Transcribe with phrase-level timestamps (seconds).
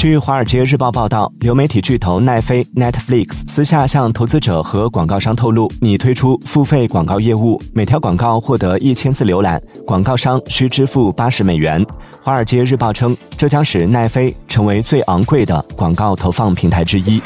[0.00, 11.84] 据华尔街日报报道流媒体巨头奈飞 netflix 私下向投资者和广告商透露拟推出付费广告业务每条广告获得一千次浏览广告商需支付八十美元
[12.22, 17.20] 华尔街日报称这将使奈飞成为最昂贵的广告投放平台之一。